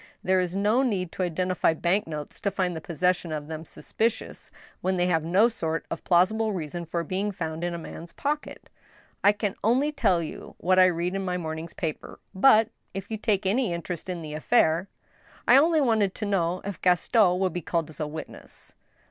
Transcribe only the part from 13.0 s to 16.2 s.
you take any interest in the affair—"" I only wanted